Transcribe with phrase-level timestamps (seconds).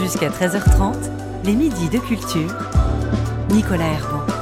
[0.00, 0.94] Jusqu'à 13h30,
[1.44, 2.54] les midis de culture.
[3.50, 4.35] Nicolas Herbeau.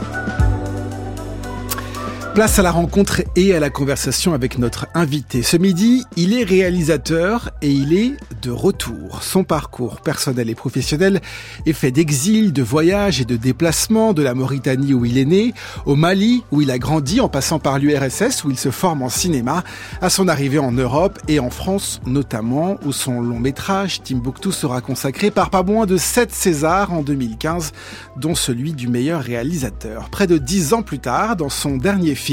[2.35, 5.45] Place à la rencontre et à la conversation avec notre invité.
[5.45, 9.23] Ce midi, il est réalisateur et il est de retour.
[9.23, 11.21] Son parcours personnel et professionnel
[11.65, 15.55] est fait d'exil, de voyages et de déplacements de la Mauritanie où il est né,
[15.87, 19.09] au Mali où il a grandi en passant par l'URSS où il se forme en
[19.09, 19.63] cinéma,
[20.03, 24.81] à son arrivée en Europe et en France notamment où son long métrage Timbuktu sera
[24.81, 27.71] consacré par pas moins de 7 Césars en 2015,
[28.17, 30.11] dont celui du meilleur réalisateur.
[30.11, 32.24] Près de 10 ans plus tard, dans son dernier film,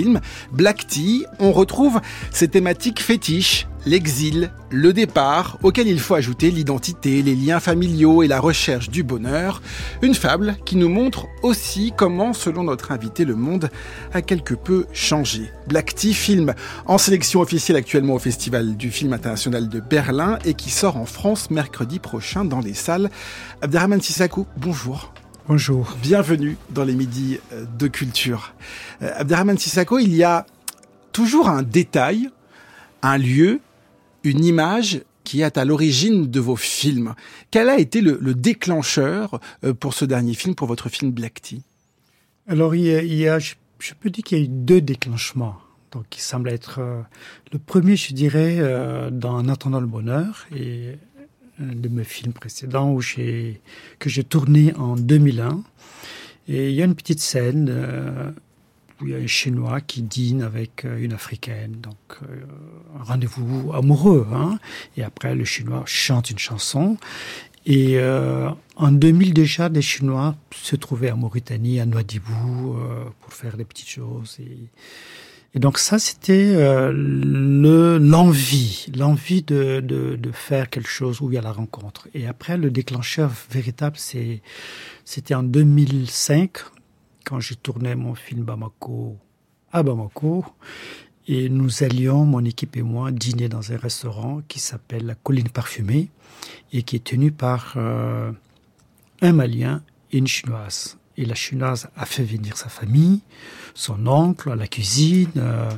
[0.52, 2.00] Black Tea, on retrouve
[2.32, 8.28] ces thématiques fétiches, l'exil, le départ, auquel il faut ajouter l'identité, les liens familiaux et
[8.28, 9.62] la recherche du bonheur.
[10.02, 13.70] Une fable qui nous montre aussi comment, selon notre invité, le monde
[14.14, 15.52] a quelque peu changé.
[15.68, 16.54] Black Tea, film
[16.86, 21.06] en sélection officielle actuellement au Festival du film international de Berlin et qui sort en
[21.06, 23.10] France mercredi prochain dans les salles.
[23.62, 25.12] Abderrahman Sissakou, bonjour.
[25.48, 25.98] Bonjour.
[26.04, 28.54] Bienvenue dans les midis euh, de culture.
[29.02, 30.46] Euh, Abderrahman Sissako, il y a
[31.14, 32.30] toujours un détail,
[33.02, 33.60] un lieu,
[34.24, 37.16] une image qui est à l'origine de vos films.
[37.50, 41.64] Quel a été le, déclencheur euh, pour ce dernier film, pour votre film Black Tea?
[42.48, 43.56] Alors, il y a, je,
[44.00, 45.58] peux dire qu'il y a eu deux déclenchements.
[45.92, 46.80] Donc, qui semblent être
[47.52, 48.60] le premier, je dirais,
[49.12, 50.96] dans En attendant le bonheur et
[51.60, 55.64] de mes films précédents où que j'ai tourné en 2001.
[56.48, 58.32] Et il y a une petite scène euh,
[59.00, 62.42] où il y a un Chinois qui dîne avec euh, une Africaine, donc euh,
[63.00, 64.28] un rendez-vous amoureux.
[64.34, 64.60] Hein.
[64.98, 66.98] Et après, le Chinois chante une chanson.
[67.68, 68.00] Et
[68.76, 72.76] en 2000 déjà, des Chinois se trouvaient en Mauritanie, à Nouadhibou,
[73.20, 74.40] pour faire des petites choses.
[75.54, 81.30] Et donc ça, c'était euh, le l'envie, l'envie de, de, de, faire quelque chose où
[81.30, 82.08] il y a la rencontre.
[82.14, 84.42] Et après, le déclencheur véritable, c'est
[85.04, 86.58] c'était en 2005
[87.26, 89.18] quand j'ai tourné mon film Bamako
[89.74, 90.46] à Bamako.
[91.28, 95.50] Et nous allions, mon équipe et moi, dîner dans un restaurant qui s'appelle la Colline
[95.50, 96.10] Parfumée
[96.74, 98.32] et qui est tenu par euh,
[99.22, 100.98] un Malien et une Chinoise.
[101.22, 103.20] Et la chinoise a fait venir sa famille,
[103.76, 105.70] son oncle, la cuisine, euh,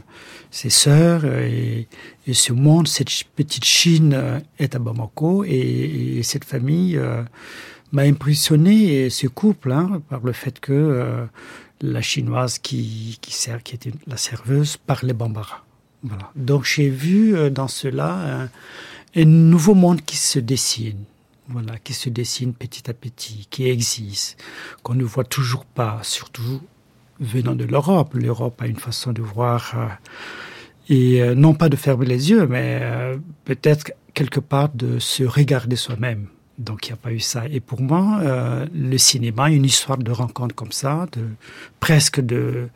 [0.51, 1.25] ses sœurs.
[1.25, 1.89] Et,
[2.31, 5.43] ce monde, cette petite Chine euh, est à Bamako.
[5.43, 7.23] Et, et cette famille euh,
[7.91, 11.27] m'a impressionné, et ce couple, hein, par le fait que
[11.81, 15.65] la chinoise qui, sert, qui était la serveuse parlait bambara.
[16.03, 16.31] Voilà.
[16.37, 18.47] Donc j'ai vu dans cela
[19.15, 21.03] un nouveau monde qui se dessine
[21.47, 24.41] voilà, qui se dessine petit à petit, qui existe,
[24.81, 26.61] qu'on ne voit toujours pas, surtout
[27.19, 28.13] venant de l'Europe.
[28.13, 29.87] L'Europe a une façon de voir, euh,
[30.89, 35.23] et euh, non pas de fermer les yeux, mais euh, peut-être quelque part de se
[35.23, 36.27] regarder soi-même.
[36.57, 37.47] Donc il n'y a pas eu ça.
[37.49, 38.21] Et pour moi,
[38.71, 41.25] le cinéma, une histoire de rencontre comme ça, de
[41.79, 42.69] presque de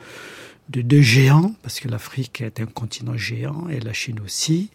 [0.69, 4.69] de, de géants, parce que l'Afrique est un continent géant et la Chine aussi.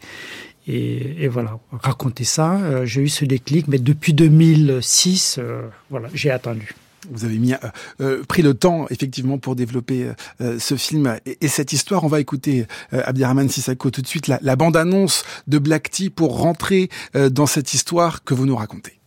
[0.69, 6.09] Et, et, voilà, raconter ça, euh, j'ai eu ce déclic, mais depuis 2006, euh, voilà,
[6.15, 6.75] j'ai attendu.
[7.11, 7.53] Vous avez mis,
[8.00, 10.09] euh, pris le temps effectivement pour développer
[10.39, 12.05] ce film et, et, cette histoire.
[12.05, 16.39] On va écouter Abdirahman Sissako tout de suite la, la bande-annonce de Black Tea pour
[16.39, 19.01] rentrer dans cette histoire que vous nous racontez.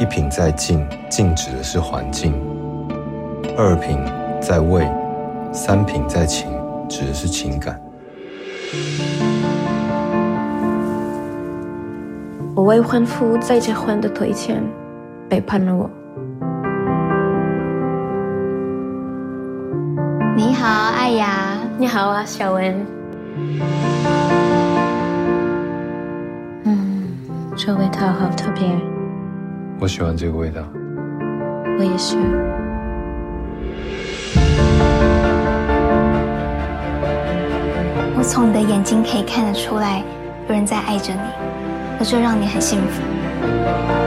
[0.00, 2.32] 一品在静，静指的是环境；
[3.54, 3.98] 二品
[4.40, 4.90] 在味，
[5.52, 6.48] 三品在情，
[6.88, 7.78] 指的是情感。
[12.56, 14.64] 我未婚夫在结婚的推前
[15.28, 15.90] 背叛了我。
[20.34, 21.58] 你好，艾雅。
[21.76, 22.86] 你好啊，小文。
[26.64, 27.06] 嗯，
[27.54, 28.99] 这味道好特别。
[29.80, 30.60] 我喜欢这个味道。
[31.78, 32.18] 我也是。
[38.14, 40.04] 我从你的眼睛可以看得出来，
[40.48, 41.20] 有人在爱着你，
[41.98, 43.99] 那就让你很幸福。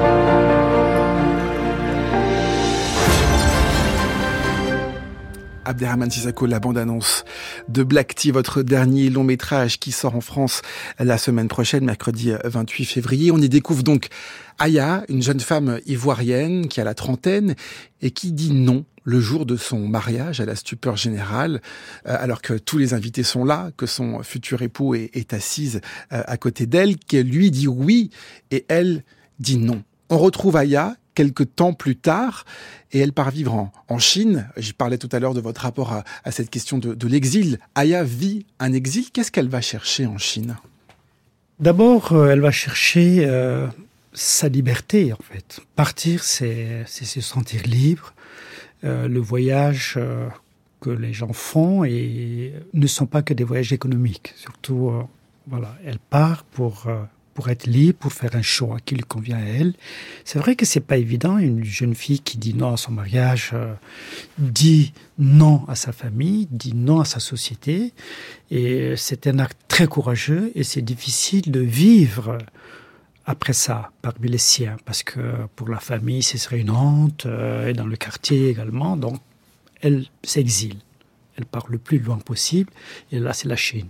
[5.65, 7.23] Abderrahman Sissako, la bande-annonce
[7.69, 10.61] de Black Tea, votre dernier long métrage qui sort en France
[10.99, 13.31] la semaine prochaine, mercredi 28 février.
[13.31, 14.09] On y découvre donc
[14.59, 17.55] Aya, une jeune femme ivoirienne qui a la trentaine
[18.01, 21.61] et qui dit non le jour de son mariage à la stupeur générale,
[22.07, 25.81] euh, alors que tous les invités sont là, que son futur époux est, est assise
[26.11, 28.09] euh, à côté d'elle, qu'elle lui dit oui
[28.51, 29.03] et elle
[29.39, 29.83] dit non.
[30.09, 32.45] On retrouve Aya quelques temps plus tard
[32.91, 34.49] et elle part vivre en, Chine.
[34.57, 35.93] Je parlais tout à l'heure de votre rapport
[36.23, 37.59] à, cette question de, l'exil.
[37.75, 39.11] Aya vit un exil.
[39.11, 40.57] Qu'est-ce qu'elle va chercher en Chine?
[41.59, 43.67] D'abord, euh, elle va chercher euh,
[44.13, 45.59] sa liberté, en fait.
[45.75, 48.13] Partir, c'est se sentir libre.
[48.83, 49.97] Euh, le voyage
[50.81, 54.33] que les gens font et ne sont pas que des voyages économiques.
[54.35, 54.91] Surtout,
[55.47, 56.87] voilà, elle part pour
[57.33, 59.73] pour être libre, pour faire un choix qui lui convient à elle.
[60.23, 61.37] C'est vrai que c'est pas évident.
[61.37, 63.73] Une jeune fille qui dit non à son mariage, euh,
[64.37, 67.93] dit non à sa famille, dit non à sa société.
[68.51, 72.37] Et c'est un acte très courageux et c'est difficile de vivre
[73.25, 75.19] après ça parmi les siens parce que
[75.55, 78.97] pour la famille ce serait une honte euh, et dans le quartier également.
[78.97, 79.19] Donc
[79.81, 80.77] elle s'exile.
[81.35, 82.69] Elle part le plus loin possible
[83.11, 83.89] et là c'est la Chine.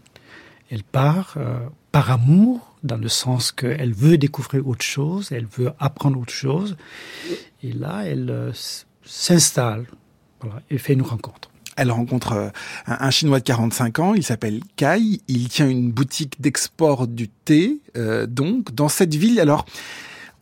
[0.73, 1.59] Elle part euh,
[1.91, 6.77] par amour dans le sens qu'elle veut découvrir autre chose, elle veut apprendre autre chose.
[7.61, 8.51] Et là, elle euh,
[9.03, 9.85] s'installe
[10.71, 11.51] et fait une rencontre.
[11.75, 12.49] Elle rencontre euh,
[12.87, 17.79] un, Chinois de 45 ans, il s'appelle Kai, il tient une boutique d'export du thé,
[18.27, 19.39] donc, dans cette ville.
[19.39, 19.67] Alors,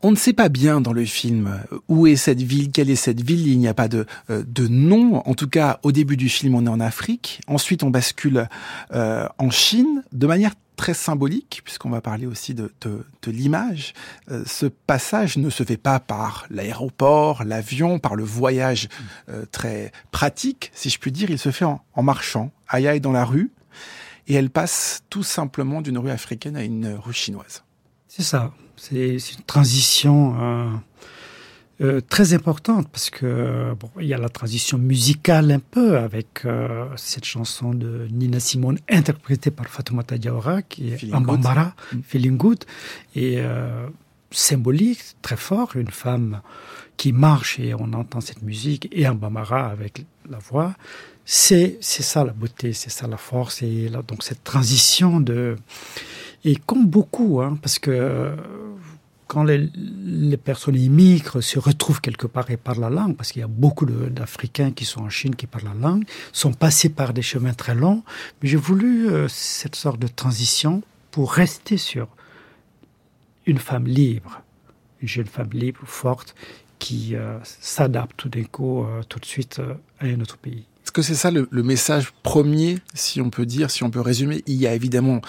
[0.03, 3.21] on ne sait pas bien dans le film où est cette ville, quelle est cette
[3.21, 5.21] ville, il n'y a pas de, de nom.
[5.27, 7.41] En tout cas, au début du film, on est en Afrique.
[7.47, 8.47] Ensuite, on bascule
[8.91, 10.51] en Chine de manière
[10.81, 13.93] très symbolique, puisqu'on va parler aussi de, de, l'image.
[14.31, 18.89] Euh, ce passage ne se fait pas par l'aéroport, l'avion, par le voyage
[19.29, 21.29] euh, très pratique, si je puis dire.
[21.29, 22.51] Il se fait en, marchant.
[22.67, 23.51] Aya est dans la rue
[24.27, 27.63] et elle passe tout simplement d'une rue africaine à une rue chinoise.
[28.07, 28.51] C'est ça.
[28.81, 30.35] C'est une transition.
[30.41, 30.69] Euh,
[31.81, 36.45] euh, très importante parce que bon, il y a la transition musicale un peu avec
[36.45, 41.99] euh, cette chanson de Nina Simone interprétée par Fatoumata Diawara qui est en bambara, mm.
[42.03, 42.65] Feeling Good
[43.15, 43.41] et
[44.29, 46.41] symbolique très fort, une femme
[46.97, 50.75] qui marche et on entend cette musique et en bambara avec la voix.
[51.25, 55.55] C'est c'est ça la beauté, c'est ça la force et là, donc cette transition de
[56.45, 58.35] et comme beaucoup hein, parce que
[59.31, 63.45] quand les, personnes immigrent, se retrouvent quelque part et parlent la langue, parce qu'il y
[63.45, 67.21] a beaucoup d'Africains qui sont en Chine qui parlent la langue, sont passés par des
[67.21, 68.03] chemins très longs,
[68.41, 72.09] mais j'ai voulu euh, cette sorte de transition pour rester sur
[73.45, 74.41] une femme libre,
[75.01, 76.35] une jeune femme libre, forte,
[76.77, 79.61] qui euh, s'adapte tout d'un coup, euh, tout de suite
[80.01, 80.65] à un autre pays.
[80.91, 84.43] Est-ce que c'est ça le, message premier, si on peut dire, si on peut résumer?
[84.45, 85.21] Il y a évidemment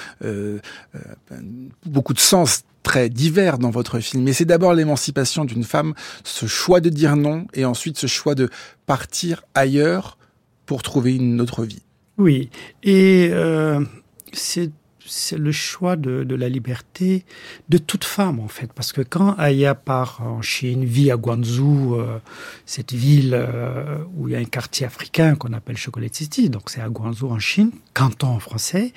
[1.86, 4.24] beaucoup de sens très divers dans votre film.
[4.24, 5.94] Mais c'est d'abord l'émancipation d'une femme,
[6.24, 8.50] ce choix de dire non, et ensuite ce choix de
[8.86, 10.18] partir ailleurs
[10.66, 11.82] pour trouver une autre vie.
[12.18, 12.50] Oui,
[12.82, 13.84] et euh,
[14.32, 14.72] c'est
[15.06, 17.24] c'est le choix de, la liberté
[17.68, 18.72] de toute femme en fait.
[18.72, 22.18] Parce que quand Aya part en Chine vit à Guangzhou euh,
[22.66, 26.70] cette ville euh, où il y a un quartier africain qu'on appelle Chocolat City donc
[26.70, 28.92] c'est à Guangzhou en Chine canton en français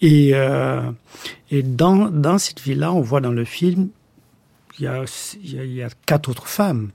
[0.00, 0.90] et euh,
[1.50, 3.88] et dans dans cette ville là on voit dans le film
[4.78, 5.04] il y a,
[5.42, 6.90] il y a quatre autres femmes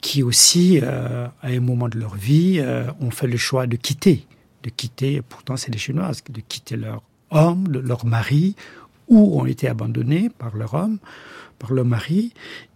[0.00, 2.62] qui aussi à un moment de leur vie
[3.00, 4.24] ont fait le choix de quitter
[4.62, 8.56] de quitter pourtant c'est des chinoises de quitter leur hommes, leur mari,
[9.08, 10.98] ou ont été abandonnés par leur homme,
[11.58, 12.32] par leur mari,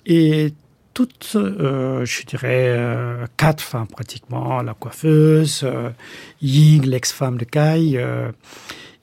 [0.06, 0.52] et
[0.94, 5.90] toutes, euh, je dirais, euh, quatre femmes pratiquement, la coiffeuse, euh,
[6.40, 7.92] Ying, l'ex-femme de Kai,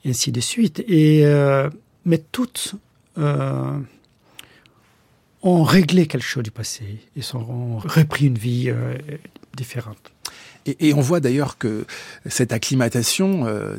[0.06, 0.84] et ainsi de suite.
[0.88, 1.24] Et,
[2.06, 2.76] mais toutes
[5.42, 8.72] ont réglé quelque chose du passé, et ont repris une vie
[9.56, 10.12] différente.
[10.80, 11.86] Et, on voit d'ailleurs que
[12.26, 13.78] cette acclimatation, euh,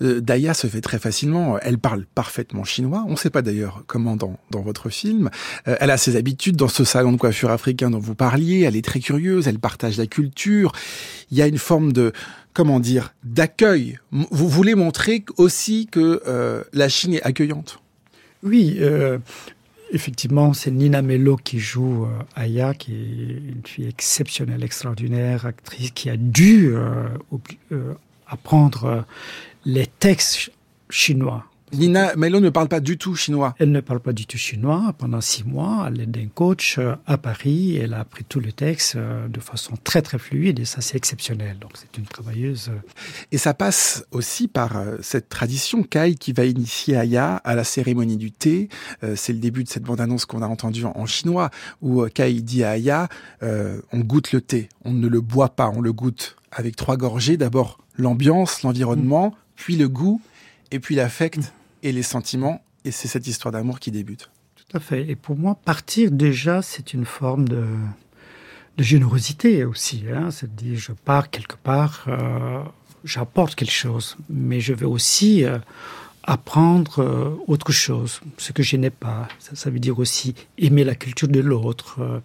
[0.00, 1.58] euh, Daya se fait très facilement.
[1.60, 3.04] Elle parle parfaitement chinois.
[3.06, 5.30] On ne sait pas d'ailleurs comment dans, votre film.
[5.68, 8.62] Euh, elle a ses habitudes dans ce salon de coiffure africain dont vous parliez.
[8.62, 9.48] Elle est très curieuse.
[9.48, 10.72] Elle partage la culture.
[11.30, 12.12] Il y a une forme de
[12.52, 13.98] comment dire d'accueil.
[14.10, 16.22] Vous voulez montrer aussi que
[16.72, 17.80] la Chine est accueillante?
[18.42, 18.78] Oui,
[19.94, 25.90] Effectivement, c'est Nina Mello qui joue euh, Aya, qui est une fille exceptionnelle, extraordinaire, actrice,
[25.90, 27.08] qui a dû euh,
[27.72, 27.92] euh,
[28.26, 29.04] apprendre
[29.66, 30.50] les textes
[30.88, 33.54] chinois Nina Melo ne parle pas du tout chinois.
[33.58, 34.94] Elle ne parle pas du tout chinois.
[34.98, 37.76] Pendant six mois, elle est d'un coach euh, à Paris.
[37.76, 40.98] Elle a appris tout le texte euh, de façon très très fluide et ça c'est
[40.98, 41.56] exceptionnel.
[41.58, 42.68] Donc c'est une travailleuse.
[42.68, 42.78] Euh.
[43.32, 48.18] Et ça passe aussi par cette tradition Kai qui va initier Aya à la cérémonie
[48.18, 48.68] du thé.
[49.14, 51.50] C'est le début de cette bande-annonce qu'on a entendue en chinois
[51.80, 53.08] où Kai dit à Aya
[53.40, 57.36] on goûte le thé, on ne le boit pas, on le goûte avec trois gorgées.
[57.36, 59.34] D'abord l'ambiance, l'environnement, mmh.
[59.56, 60.20] puis le goût
[60.70, 61.52] et puis l'affect
[61.82, 64.30] et les sentiments, et c'est cette histoire d'amour qui débute.
[64.56, 65.08] Tout à fait.
[65.08, 67.66] Et pour moi, partir déjà, c'est une forme de,
[68.76, 70.04] de générosité aussi.
[70.12, 70.30] Hein.
[70.30, 72.62] C'est-à-dire, je pars quelque part, euh,
[73.04, 75.58] j'apporte quelque chose, mais je vais aussi euh,
[76.22, 79.28] apprendre euh, autre chose, ce que je n'ai pas.
[79.38, 82.22] Ça, veut dire aussi aimer la culture de l'autre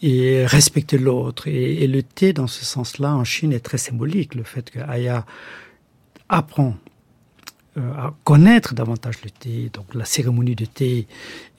[0.00, 1.48] et respecter l'autre.
[1.48, 4.34] Et, le thé, dans ce sens-là, en Chine, est très symbolique.
[4.34, 5.26] Le fait que Aya
[6.28, 6.76] apprend
[7.76, 11.06] à connaître davantage le thé, donc la cérémonie de thé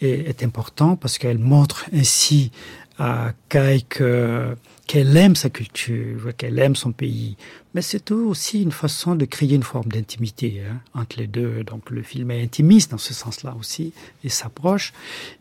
[0.01, 2.51] est, est important parce qu'elle montre ainsi
[2.99, 4.55] à Kai que
[4.85, 7.37] qu'elle aime sa culture, qu'elle aime son pays.
[7.73, 11.63] Mais c'est aussi une façon de créer une forme d'intimité hein, entre les deux.
[11.63, 13.93] Donc le film est intimiste dans ce sens-là aussi
[14.23, 14.93] et s'approche.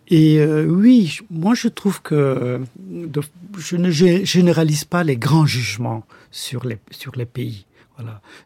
[0.08, 3.20] Et euh, oui, moi je trouve que de,
[3.58, 7.66] je ne généralise pas les grands jugements sur les, sur les pays.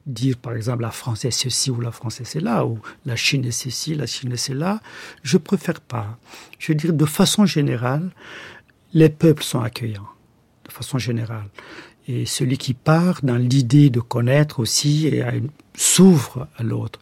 [0.06, 3.44] Dire par exemple la France est ceci ou la France est cela ou la Chine
[3.44, 4.80] est ceci, la Chine est cela,
[5.22, 6.18] je préfère pas.
[6.58, 8.10] Je veux dire de façon générale,
[8.92, 10.08] les peuples sont accueillants
[10.66, 11.48] de façon générale.
[12.08, 15.24] Et celui qui part dans l'idée de connaître aussi et
[15.74, 17.00] s'ouvre à l'autre.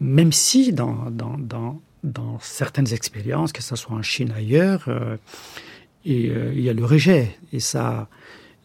[0.00, 5.16] Même si dans, dans, dans, dans, certaines expériences, que ce soit en Chine ailleurs, euh,
[6.06, 7.36] euh, il y a le rejet.
[7.52, 8.08] Et ça,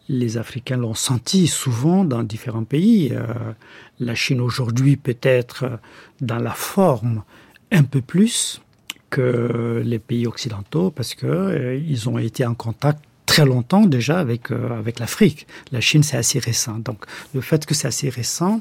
[0.08, 3.12] les Africains l'ont senti souvent dans différents pays.
[3.12, 3.24] Euh,
[3.98, 5.78] la Chine aujourd'hui peut-être
[6.20, 7.22] dans la forme
[7.72, 8.60] un peu plus
[9.10, 14.20] que les pays occidentaux parce que euh, ils ont été en contact très longtemps déjà
[14.20, 15.46] avec euh, avec l'Afrique.
[15.72, 16.78] La Chine c'est assez récent.
[16.78, 18.60] Donc le fait que c'est assez récent,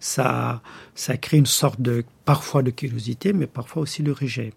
[0.00, 0.62] ça
[0.94, 4.52] ça crée une sorte de parfois de curiosité, mais parfois aussi de rejet.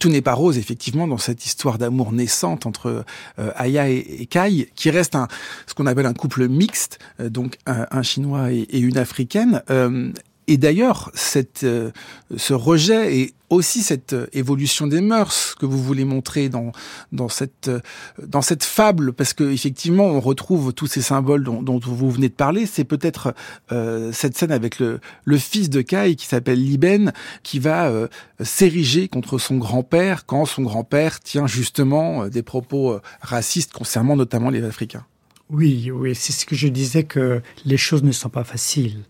[0.00, 3.04] Tout n'est pas rose, effectivement, dans cette histoire d'amour naissante entre
[3.38, 5.28] euh, Aya et, Kai, qui reste un,
[5.66, 9.62] ce qu'on appelle un couple mixte, euh, donc un, un Chinois et, une Africaine.
[9.70, 10.12] Euh,
[10.48, 11.92] et d'ailleurs, cette, euh,
[12.36, 16.72] ce rejet et aussi cette euh, évolution des mœurs que vous voulez montrer dans,
[17.12, 17.80] dans, cette, euh,
[18.26, 22.28] dans cette fable, parce que effectivement, on retrouve tous ces symboles dont, dont vous venez
[22.28, 22.66] de parler.
[22.66, 23.34] C'est peut-être
[23.70, 28.08] euh, cette scène avec le, le fils de Kai qui s'appelle Liben, qui va euh,
[28.40, 34.64] s'ériger contre son grand-père quand son grand-père tient justement des propos racistes concernant notamment les
[34.64, 35.04] Africains.
[35.50, 39.02] Oui, oui, c'est ce que je disais que les choses ne sont pas faciles.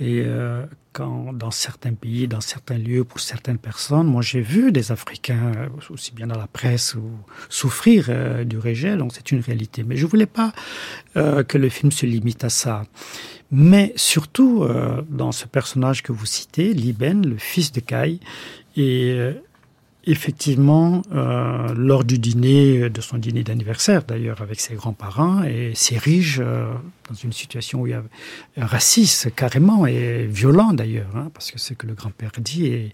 [0.00, 4.70] Et euh, quand dans certains pays, dans certains lieux, pour certaines personnes, moi j'ai vu
[4.70, 7.02] des Africains, euh, aussi bien dans la presse, ou,
[7.48, 9.82] souffrir euh, du rejet, donc c'est une réalité.
[9.82, 10.52] Mais je voulais pas
[11.16, 12.84] euh, que le film se limite à ça.
[13.50, 18.20] Mais surtout, euh, dans ce personnage que vous citez, Liben, le fils de Kai,
[18.76, 19.18] et
[20.08, 26.40] effectivement, euh, lors du dîner, de son dîner d'anniversaire d'ailleurs, avec ses grands-parents, et s'érige
[26.40, 26.72] euh,
[27.08, 28.02] dans une situation où il y a
[28.56, 32.92] un racisme carrément et violent d'ailleurs, hein, parce que ce que le grand-père dit est,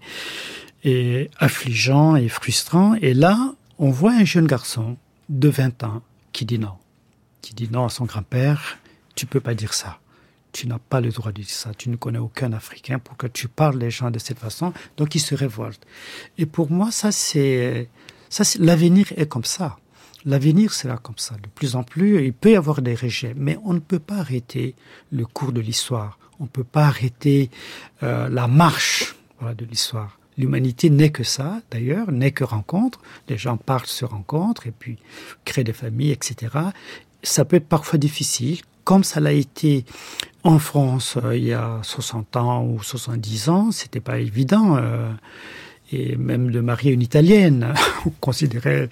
[0.83, 2.95] est affligeant et frustrant.
[2.95, 4.97] Et là, on voit un jeune garçon
[5.29, 6.03] de 20 ans
[6.33, 6.73] qui dit non,
[7.41, 8.77] qui dit non à son grand-père,
[9.15, 9.99] tu peux pas dire ça
[10.55, 11.71] tu n'as pas le droit de dire ça.
[11.77, 14.71] Tu ne connais aucun Africain pour que tu parles les gens de cette façon.
[14.95, 15.85] Donc, ils se révoltent.
[16.37, 17.89] Et pour moi, ça, c'est,
[18.29, 19.75] ça, c'est, l'avenir est comme ça.
[20.23, 21.35] L'avenir sera comme ça.
[21.35, 24.15] De plus en plus, il peut y avoir des rejets, mais on ne peut pas
[24.15, 24.75] arrêter
[25.11, 26.17] le cours de l'histoire.
[26.39, 27.49] On ne peut pas arrêter
[28.01, 30.17] euh, la marche de l'histoire.
[30.37, 33.01] L'humanité n'est que ça, d'ailleurs, n'est que rencontre.
[33.27, 34.99] Les gens partent, se rencontrent, et puis
[35.43, 36.57] créent des familles, etc.
[37.23, 39.83] Ça peut être parfois difficile, comme ça l'a été
[40.43, 44.77] en France euh, il y a 60 ans ou 70 ans, c'était pas évident.
[44.77, 45.11] Euh,
[45.91, 47.73] et même de marier une italienne,
[48.05, 48.89] on considérait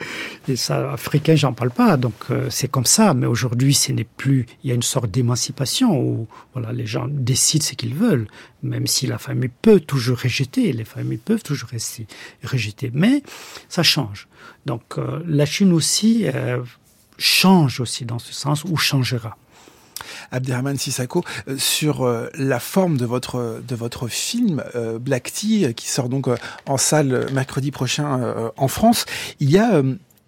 [0.48, 1.98] et ça africain, j'en parle pas.
[1.98, 3.14] Donc euh, c'est comme ça.
[3.14, 4.46] Mais aujourd'hui, ce n'est plus.
[4.64, 8.28] Il y a une sorte d'émancipation où voilà, les gens décident ce qu'ils veulent,
[8.62, 10.72] même si la famille peut toujours rejeter.
[10.72, 12.06] Les familles peuvent toujours rester
[12.44, 13.24] rejeter, mais
[13.70, 14.28] ça change.
[14.66, 16.62] Donc euh, la Chine aussi euh,
[17.18, 19.38] change aussi dans ce sens ou changera.
[20.32, 25.74] Abderrahman Sissako, euh, sur euh, la forme de votre, de votre film euh, Black Tea,
[25.74, 26.28] qui sort donc
[26.66, 29.06] en salle mercredi prochain en France.
[29.40, 29.82] Il y a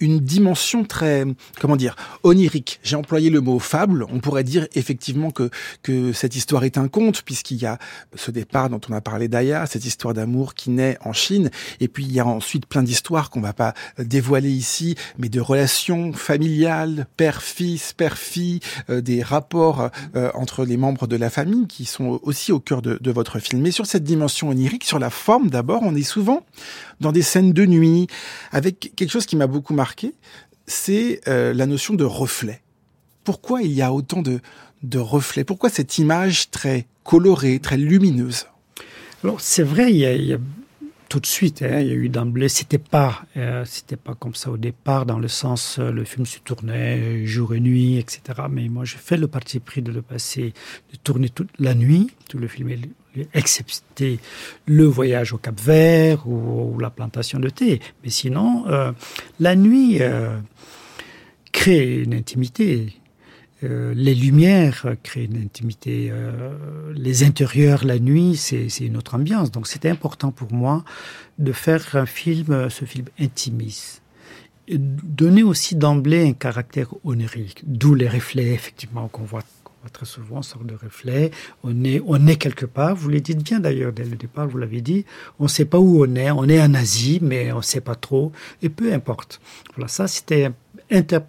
[0.06, 1.26] une dimension très,
[1.60, 2.80] comment dire, onirique.
[2.84, 4.06] J'ai employé le mot fable.
[4.10, 5.50] On pourrait dire effectivement que,
[5.82, 7.80] que cette histoire est un conte, puisqu'il y a
[8.16, 11.50] ce départ dont on a parlé d'Aya, cette histoire d'amour qui naît en Chine.
[11.80, 15.42] Et puis il y a ensuite plein d'histoires qu'on va pas dévoiler ici, mais de
[15.42, 18.60] relations familiales, père-fils, père-fille,
[18.90, 22.82] euh, des rapports euh, entre les membres de la famille qui sont aussi au cœur
[22.82, 23.62] de, de votre film.
[23.62, 26.46] Mais sur cette dimension onirique, sur la forme d'abord, on est souvent
[27.00, 28.08] dans des scènes de nuit,
[28.52, 30.14] avec quelque chose qui m'a beaucoup marqué,
[30.68, 32.62] c'est euh, la notion de reflet.
[33.24, 34.40] Pourquoi il y a autant de,
[34.84, 35.44] de reflets?
[35.44, 38.48] Pourquoi cette image très colorée, très lumineuse?
[39.24, 40.40] Alors c'est vrai, il y, a, il y a
[41.10, 41.62] tout de suite.
[41.62, 45.06] Hein, il y a eu d'emblée, c'était pas, euh, c'était pas comme ça au départ,
[45.06, 48.22] dans le sens euh, le film se tournait jour et nuit, etc.
[48.50, 50.54] Mais moi, j'ai fait le parti pris de le passer,
[50.92, 52.70] de tourner toute la nuit, tout le film,
[53.34, 54.20] excepté
[54.66, 57.80] le voyage au Cap Vert ou, la plantation de thé.
[58.04, 58.92] Mais sinon, euh,
[59.40, 60.00] la nuit
[61.52, 62.94] crée une intimité
[63.64, 66.10] euh, les lumières créent une intimité.
[66.12, 69.52] Euh, les intérieurs, la nuit, c'est une autre ambiance.
[69.52, 70.84] Donc c'était important pour moi
[71.40, 74.02] de faire un film, ce film intimiste.
[74.68, 79.44] Donner aussi d'emblée un caractère onirique, d'où les reflets, effectivement, qu'on voit,
[79.94, 81.30] très souvent, sorte de reflets.
[81.64, 84.58] On est, on est quelque part, vous le dites bien d'ailleurs dès le départ, vous
[84.58, 85.06] l'avez dit,
[85.40, 87.82] on ne sait pas où on est, on est en Asie, mais on ne sait
[87.82, 88.32] pas trop,
[88.64, 89.40] et peu importe.
[89.76, 90.52] Voilà, ça c'était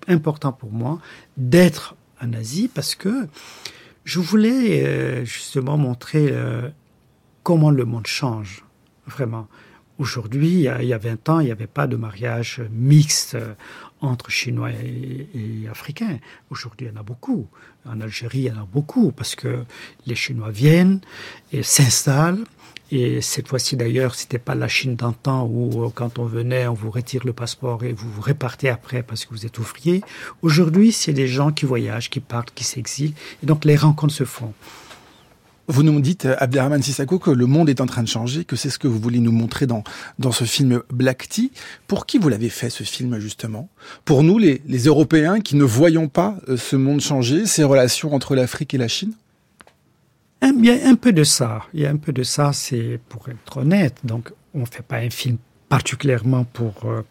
[0.08, 0.98] important pour moi
[1.36, 3.28] d'être en Asie parce que
[4.04, 6.68] je voulais euh, justement montrer euh,
[7.42, 8.64] comment le monde change,
[9.06, 9.48] vraiment.
[9.98, 13.54] Aujourd'hui, il y a 20 ans, il n'y avait pas de mariage mixte euh,
[14.00, 16.18] entre Chinois et, et Africains.
[16.50, 17.48] Aujourd'hui, il y en a beaucoup.
[17.86, 19.64] En Algérie, il y en a beaucoup parce que
[20.06, 21.00] les Chinois viennent
[21.52, 22.44] et s'installent
[22.90, 26.74] et cette fois-ci d'ailleurs, c'était pas la Chine d'antan où euh, quand on venait, on
[26.74, 30.02] vous retire le passeport et vous vous repartez après parce que vous êtes ouvrier.
[30.42, 33.14] Aujourd'hui, c'est des gens qui voyagent, qui partent, qui s'exilent.
[33.42, 34.52] Et donc les rencontres se font.
[35.68, 38.54] Vous nous dites, euh, Abderrahman Sissako, que le monde est en train de changer, que
[38.54, 39.82] c'est ce que vous voulez nous montrer dans,
[40.20, 41.50] dans ce film Black Tea.
[41.88, 43.68] Pour qui vous l'avez fait, ce film, justement?
[44.04, 48.14] Pour nous, les, les Européens qui ne voyons pas euh, ce monde changer, ces relations
[48.14, 49.12] entre l'Afrique et la Chine?
[50.42, 51.64] Il y a un peu de ça.
[51.74, 53.96] Il y a un peu de ça, c'est pour être honnête.
[54.04, 55.38] Donc, on ne fait pas un film
[55.68, 57.02] particulièrement pour euh,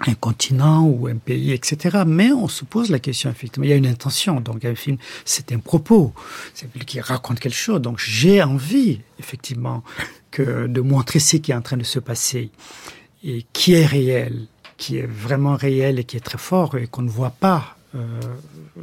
[0.00, 2.02] un continent ou un pays, etc.
[2.06, 3.64] Mais on se pose la question, effectivement.
[3.64, 4.40] Il y a une intention.
[4.40, 6.12] Donc, un film, c'est un propos.
[6.54, 7.80] C'est lui qui raconte quelque chose.
[7.80, 9.82] Donc, j'ai envie, effectivement,
[10.30, 12.50] que, de montrer ce qui est en train de se passer
[13.22, 14.46] et qui est réel,
[14.76, 17.76] qui est vraiment réel et qui est très fort et qu'on ne voit pas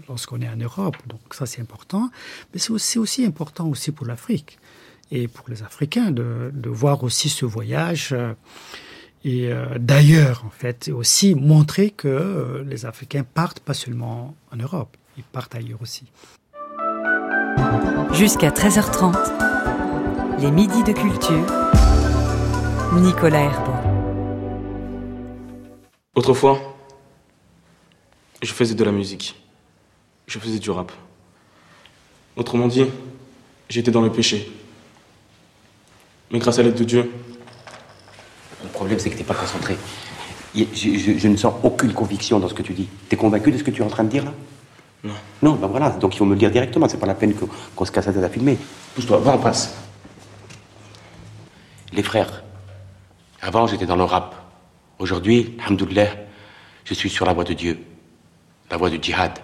[0.08, 0.98] lorsqu'on est en Europe.
[1.08, 2.10] Donc ça, c'est important.
[2.54, 4.58] Mais c'est aussi, aussi, important aussi pour l'Afrique
[5.12, 8.10] et pour les Africains de, de voir aussi ce voyage.
[8.14, 8.34] Euh,
[9.24, 14.98] et euh, d'ailleurs, en fait, aussi montrer que les Africains partent pas seulement en Europe,
[15.18, 16.06] ils partent ailleurs aussi.
[18.14, 21.46] Jusqu'à 13h30, les midis de culture.
[23.00, 23.72] Nicolas Herbeau.
[26.16, 26.71] Autrefois,
[28.42, 29.36] je faisais de la musique.
[30.28, 30.92] Je faisais du rap.
[32.36, 32.86] Autrement dit,
[33.70, 34.52] j'étais dans le péché.
[36.32, 37.12] Mais grâce à l'aide de Dieu.
[38.64, 39.76] Le problème, c'est que tu n'es pas concentré.
[40.56, 42.88] Je, ne sens aucune conviction dans ce que tu dis.
[43.10, 44.34] Tu es convaincu de ce que tu es en train de dire là?
[45.04, 45.14] Non.
[45.42, 47.34] Non, ben voilà, donc il faut me le dire directement, c'est pas la peine
[47.76, 48.58] qu'on se casse la tête à filmer.
[48.94, 49.76] Pousse-toi, va, en passe.
[51.92, 52.44] Les frères,
[53.42, 54.36] avant j'étais dans le rap.
[55.00, 56.08] Aujourd'hui, alhamdoulilah,
[56.86, 57.80] je suis sur la voie de Dieu
[58.72, 59.38] la voix du djihad.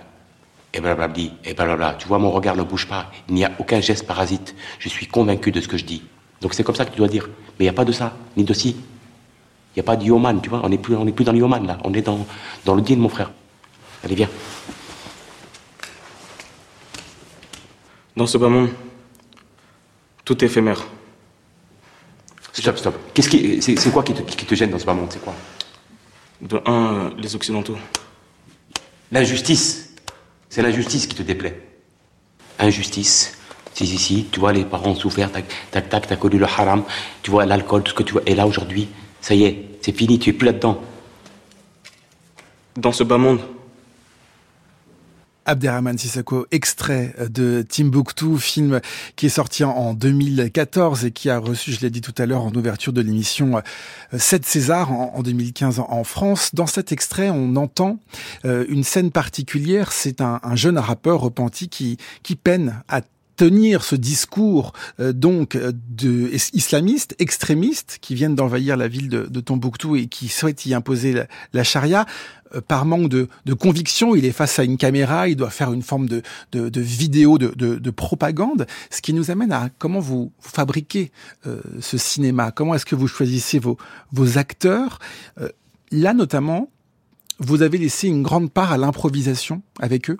[0.74, 1.96] Et blablabli, et blablabla.
[1.96, 3.12] Tu vois, mon regard ne bouge pas.
[3.30, 4.56] Il n'y a aucun geste parasite.
[4.80, 6.04] Je suis convaincu de ce que je dis.
[6.42, 7.28] Donc c'est comme ça que tu dois dire.
[7.60, 8.70] Mais il n'y a pas de ça, ni de si.
[8.70, 10.62] Il n'y a pas d'yoman, tu vois.
[10.64, 11.78] On n'est plus, on plus dans là.
[11.84, 12.26] On est dans,
[12.66, 13.32] dans le din, mon frère.
[14.04, 14.30] Allez, viens.
[18.16, 18.70] Dans ce bas monde,
[20.26, 20.88] tout est éphémère.
[22.54, 22.96] Stop, stop.
[23.14, 25.10] Qu'est-ce qui, c'est, quoi qui te, qui te, gêne dans ce bas monde?
[25.12, 25.36] C'est quoi?
[26.42, 27.78] De un, les Occidentaux.
[29.12, 29.96] L'injustice,
[30.50, 31.62] c'est l'injustice qui te déplaît.
[32.60, 33.38] Injustice.
[33.74, 36.84] Si, si, si, tu vois, les parents souffert, tac, tac, tac, t'as connu le haram,
[37.22, 38.24] tu vois, l'alcool, tout ce que tu vois.
[38.26, 38.88] Et là, aujourd'hui,
[39.22, 40.82] ça y est, c'est fini, tu es plus là-dedans.
[42.76, 43.40] Dans ce bas monde,
[45.48, 48.82] Abderrahman Sissako, extrait de Timbuktu, film
[49.16, 52.44] qui est sorti en 2014 et qui a reçu, je l'ai dit tout à l'heure
[52.44, 53.62] en ouverture de l'émission,
[54.16, 56.54] 7 euh, César en 2015 en France.
[56.54, 58.00] Dans cet extrait, on entend
[58.46, 59.92] euh, une scène particulière.
[59.94, 63.02] C'est un, jeune rappeur repenti qui, qui peine à
[63.38, 69.40] tenir ce discours euh, donc de islamistes extrémistes qui viennent d'envahir la ville de, de,
[69.40, 72.06] Tombouctou et qui souhaitent y imposer la, la charia
[72.56, 75.74] euh, par manque de, de, conviction, il est face à une caméra, il doit faire
[75.74, 76.22] une forme de,
[76.52, 81.12] de, de vidéo, de, de, propagande, ce qui nous amène à comment vous, fabriquez
[81.46, 83.78] euh, ce cinéma, comment est-ce que vous choisissez vos,
[84.12, 85.00] vos acteurs?
[85.40, 85.50] Euh,
[85.92, 86.70] là notamment,
[87.40, 90.18] vous avez laissé une grande part à l'improvisation avec eux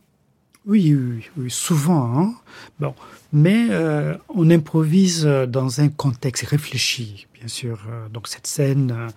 [0.68, 0.96] oui,
[1.38, 2.20] oui, souvent.
[2.20, 2.34] Hein
[2.80, 2.94] bon,
[3.34, 7.80] mais euh, on improvise dans un contexte réfléchi, bien sûr.
[8.12, 9.08] Donc cette scène,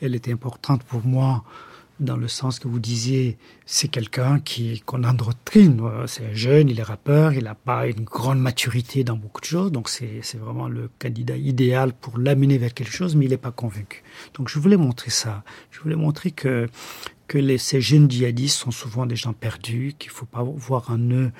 [0.00, 1.44] elle était importante pour moi
[2.00, 5.80] dans le sens que vous disiez, c'est quelqu'un qui qu'on endoctrine.
[6.06, 9.46] C'est un jeune, il est rappeur, il n'a pas une grande maturité dans beaucoup de
[9.46, 13.36] choses, donc c'est vraiment le candidat idéal pour l'amener vers quelque chose, mais il n'est
[13.36, 14.02] pas convaincu.
[14.34, 15.44] Donc je voulais montrer ça.
[15.70, 16.68] Je voulais montrer que
[17.30, 20.98] que les, ces jeunes djihadistes sont souvent des gens perdus, qu'il faut pas voir en
[20.98, 21.30] eux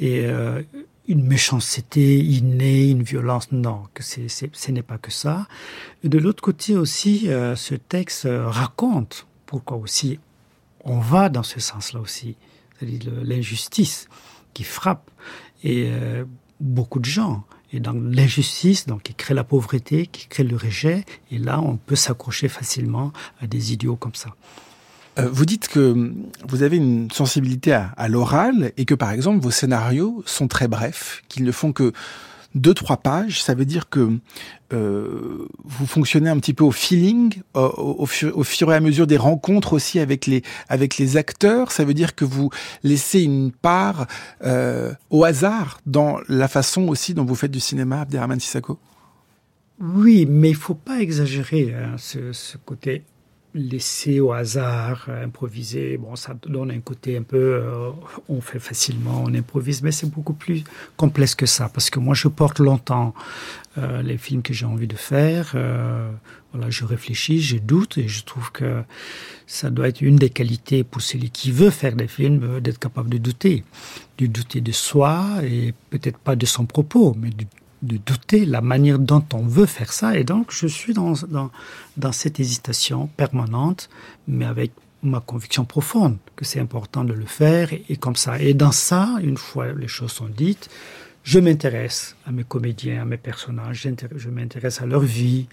[0.00, 0.60] et euh,
[1.06, 3.52] une méchanceté innée, une violence.
[3.52, 5.46] Non, que c'est, ce n'est pas que ça.
[6.02, 10.18] De l'autre côté aussi, euh, ce texte raconte pourquoi aussi
[10.84, 12.34] on va dans ce sens-là aussi,
[12.76, 14.08] c'est-à-dire l'injustice
[14.52, 15.12] qui frappe
[15.62, 16.24] et euh,
[16.58, 17.44] beaucoup de gens.
[17.72, 21.76] Et dans l'injustice, donc qui crée la pauvreté, qui crée le rejet, et là on
[21.76, 24.34] peut s'accrocher facilement à des idiots comme ça.
[25.20, 26.12] Euh, vous dites que
[26.48, 31.22] vous avez une sensibilité à, l'oral et que par exemple vos scénarios sont très brefs,
[31.28, 31.92] qu'ils ne font que
[32.54, 33.42] deux trois pages.
[33.42, 34.18] Ça veut dire que
[34.72, 39.72] euh, vous fonctionnez un petit peu au feeling, au, fur et à mesure des rencontres
[39.72, 41.70] aussi avec les avec les acteurs.
[41.70, 42.50] Ça veut dire que vous
[42.82, 44.06] laissez une part
[44.44, 48.78] euh, au hasard dans la façon aussi dont vous faites du cinéma, Abderrahman Sissako?
[49.80, 53.02] Oui, mais il faut pas exagérer hein, ce côté
[53.54, 57.90] laisser au hasard, improviser, bon, ça donne un côté un peu, euh,
[58.28, 60.62] on fait facilement, on improvise, mais c'est beaucoup plus
[60.96, 63.14] complexe que ça, parce que moi, je porte longtemps
[63.78, 65.52] euh, les films que j'ai envie de faire.
[65.54, 66.10] Euh,
[66.52, 68.82] voilà, je réfléchis, je doute, et je trouve que
[69.46, 73.10] ça doit être une des qualités pour celui qui veut faire des films, d'être capable
[73.10, 73.64] de douter,
[74.18, 77.44] de douter de soi et peut-être pas de son propos, mais de
[77.82, 80.16] de douter la manière dont on veut faire ça.
[80.16, 81.50] Et donc, je suis dans, dans,
[81.96, 83.88] dans cette hésitation permanente,
[84.28, 88.38] mais avec ma conviction profonde que c'est important de le faire et, comme ça.
[88.40, 90.68] Et dans ça, une fois les choses sont dites,
[91.22, 95.46] je m'intéresse à mes comédiens, à mes personnages, je m'intéresse à leur vie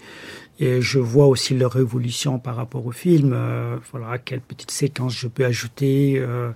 [0.58, 3.32] et je vois aussi leur évolution par rapport au film.
[3.34, 6.14] Euh, voilà, quelle petite séquence je peux ajouter.
[6.18, 6.50] Euh,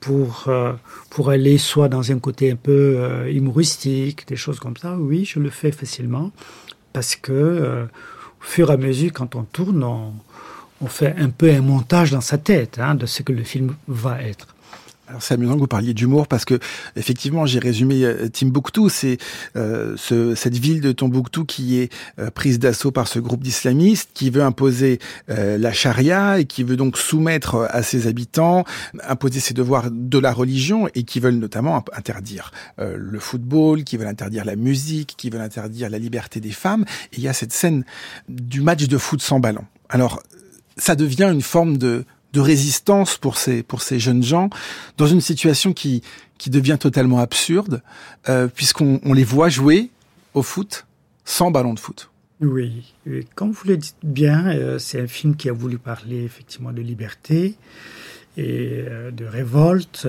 [0.00, 0.72] pour, euh,
[1.10, 5.24] pour aller soit dans un côté un peu euh, humoristique, des choses comme ça, oui,
[5.24, 6.32] je le fais facilement
[6.92, 10.14] parce que euh, au fur et à mesure, quand on tourne, on,
[10.80, 13.74] on, fait un peu un montage dans sa tête hein, de ce que le film
[13.86, 14.56] va être.
[15.10, 16.60] Alors c'est amusant que vous parliez d'humour parce que
[16.94, 19.18] effectivement j'ai résumé euh, Timbuktu, c'est
[19.56, 24.10] euh, ce, cette ville de Tombouctou qui est euh, prise d'assaut par ce groupe d'islamistes
[24.14, 28.64] qui veut imposer euh, la charia et qui veut donc soumettre à ses habitants,
[29.02, 34.06] imposer ses devoirs de la religion et qui veulent notamment interdire le football, qui veulent
[34.06, 36.84] interdire la musique, qui veulent interdire la liberté des femmes.
[37.12, 37.84] Et il y a cette scène
[38.28, 39.64] du match de foot sans ballon.
[39.88, 40.22] Alors
[40.76, 44.50] ça devient une forme de de résistance pour ces pour ces jeunes gens
[44.96, 46.02] dans une situation qui
[46.38, 47.82] qui devient totalement absurde
[48.28, 49.90] euh, puisqu'on on les voit jouer
[50.34, 50.86] au foot
[51.24, 52.10] sans ballon de foot.
[52.40, 52.94] Oui,
[53.34, 56.80] comme vous le dites bien, euh, c'est un film qui a voulu parler effectivement de
[56.80, 57.56] liberté
[58.38, 60.08] et euh, de révolte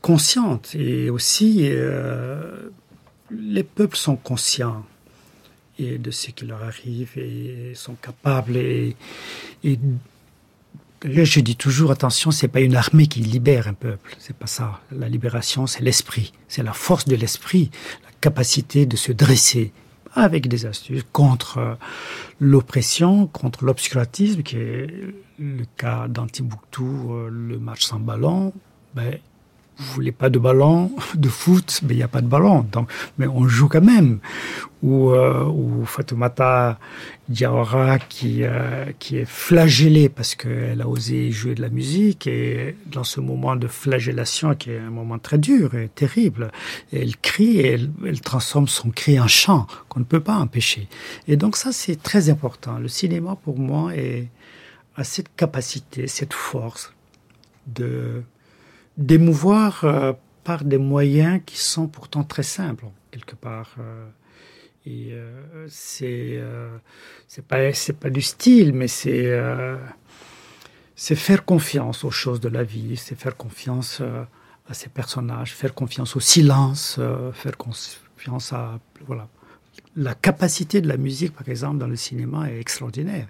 [0.00, 1.68] consciente et aussi
[3.30, 4.86] les peuples sont conscients
[5.78, 8.96] et de ce qui leur arrive et sont capables et
[11.04, 14.16] je dis toujours, attention, c'est pas une armée qui libère un peuple.
[14.18, 14.80] C'est pas ça.
[14.92, 16.32] La libération, c'est l'esprit.
[16.48, 17.70] C'est la force de l'esprit,
[18.04, 19.72] la capacité de se dresser
[20.14, 21.74] avec des astuces contre euh,
[22.40, 24.86] l'oppression, contre l'obscurantisme, qui est
[25.38, 28.52] le cas d'Antibouctou, euh, le match sans ballon.
[28.94, 29.18] Ben,
[29.78, 32.66] vous voulez pas de ballon de foot, mais il n'y a pas de ballon.
[32.72, 34.18] Donc, mais on joue quand même.
[34.82, 36.78] Ou, euh, ou Fatoumata
[37.28, 42.76] Diawara qui, euh, qui est flagellée parce qu'elle a osé jouer de la musique et
[42.86, 46.52] dans ce moment de flagellation qui est un moment très dur et terrible,
[46.92, 50.86] elle crie et elle, elle transforme son cri en chant qu'on ne peut pas empêcher.
[51.26, 52.78] Et donc ça c'est très important.
[52.78, 54.28] Le cinéma pour moi est,
[54.94, 56.92] a cette capacité, cette force
[57.66, 58.22] de
[58.98, 60.12] d'émouvoir euh,
[60.44, 63.76] par des moyens qui sont pourtant très simples, quelque part.
[63.78, 64.06] Euh,
[64.84, 66.40] et euh, c'est
[67.26, 69.30] c'est pas c'est pas du style, mais c'est
[70.96, 74.02] c'est faire confiance aux choses de la vie, c'est faire confiance
[74.68, 76.98] à ces personnages, faire confiance au silence,
[77.34, 79.28] faire confiance à voilà
[79.96, 83.26] la capacité de la musique, par exemple, dans le cinéma est extraordinaire.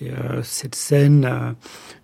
[0.00, 0.10] Et,
[0.42, 1.54] cette scène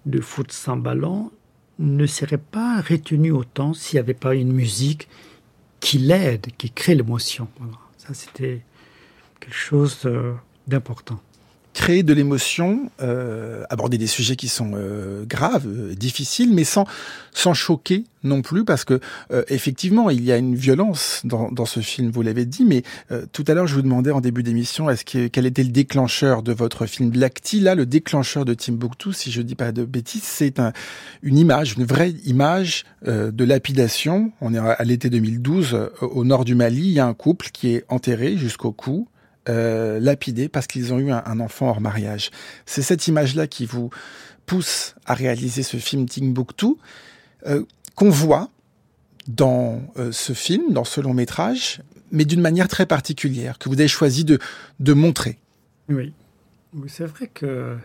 [0.07, 1.33] de foot sans ballon,
[1.79, 5.09] ne serait pas retenu autant s'il n'y avait pas une musique
[5.81, 7.49] qui l'aide, qui crée l'émotion.
[7.99, 8.63] Ça, c'était
[9.41, 10.35] quelque chose euh,
[10.67, 11.21] d'important.
[11.77, 16.87] Créer de l'émotion, euh, aborder des sujets qui sont euh, graves, euh, difficiles, mais sans
[17.35, 18.99] sans choquer non plus, parce que
[19.49, 22.11] effectivement, il y a une violence dans, dans ce film.
[22.11, 22.83] Vous l'avez dit, mais
[23.33, 26.43] tout à l'heure, je vous demandais en début d'émission, est-ce que quel était le déclencheur
[26.43, 29.85] de votre film Black Tea Là, le déclencheur de Timbuktu, si je dis pas de
[29.85, 30.73] bêtises, c'est un,
[31.23, 34.33] une image, une vraie image de lapidation.
[34.41, 37.75] On est à l'été 2012, au nord du Mali, il y a un couple qui
[37.75, 39.09] est enterré jusqu'au cou
[39.49, 42.31] euh, lapidés parce qu'ils ont eu un, enfant hors mariage.
[42.65, 43.91] C'est cette image-là qui vous
[44.47, 46.75] pousse à réaliser ce film Timbuktu
[47.47, 48.51] euh, qu'on voit
[49.29, 51.81] dans euh, ce film, dans ce long métrage,
[52.13, 54.39] mais d'une manière très particulière que vous avez choisi de,
[54.93, 55.39] montrer.
[55.89, 56.13] Oui,
[56.89, 57.77] c'est vrai que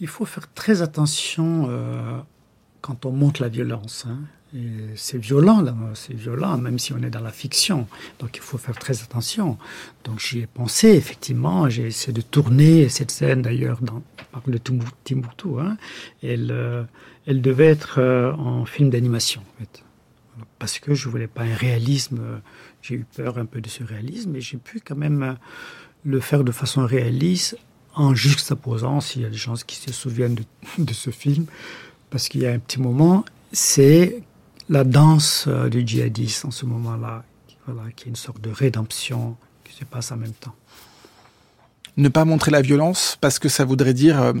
[0.00, 2.18] il faut faire très attention euh,
[2.80, 4.04] quand on montre la violence.
[4.08, 4.18] Hein
[4.94, 5.64] c'est violent,
[5.94, 7.86] c'est violent, même si on est dans la fiction.
[8.18, 9.58] Donc il faut faire très attention.
[10.04, 11.68] Donc j'y ai pensé, effectivement.
[11.68, 14.02] J'ai essayé de tourner cette scène, d'ailleurs, dans
[14.46, 15.60] le Timbuktu.
[15.60, 15.76] Hein.
[16.22, 16.84] Elle, euh,
[17.26, 19.82] elle devait être euh, en film d'animation, en fait.
[20.58, 22.20] Parce que je voulais pas un réalisme.
[22.82, 25.32] J'ai eu peur un peu de ce réalisme, mais j'ai pu quand même euh,
[26.04, 27.56] le faire de façon réaliste
[27.94, 30.44] en juxtaposant, s'il y a des gens qui se souviennent de,
[30.78, 31.46] de ce film,
[32.10, 34.22] parce qu'il y a un petit moment, c'est
[34.68, 37.24] la danse euh, du djihadiste en ce moment-là,
[37.66, 40.54] voilà, qui est une sorte de rédemption qui se passe en même temps.
[41.96, 44.32] Ne pas montrer la violence parce que ça voudrait dire, euh,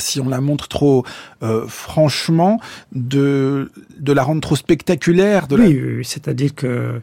[0.00, 1.04] si on la montre trop
[1.42, 2.60] euh, franchement,
[2.92, 5.46] de, de la rendre trop spectaculaire.
[5.46, 7.00] De oui, c'est-à-dire que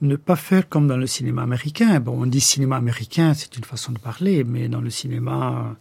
[0.00, 2.00] ne pas faire comme dans le cinéma américain.
[2.00, 5.76] Bon, on dit cinéma américain, c'est une façon de parler, mais dans le cinéma